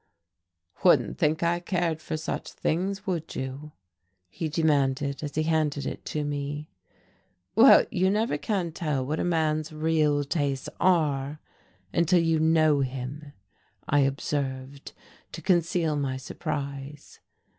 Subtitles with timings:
[0.83, 3.71] "Wouldn't think I cared for such things, would you?"
[4.31, 6.71] he demanded as he handed it to me.
[7.53, 11.39] "Well, you never can tell what a man's real tastes are
[11.93, 13.33] until you know him,"
[13.87, 14.93] I observed,
[15.33, 17.19] to conceal my surprise.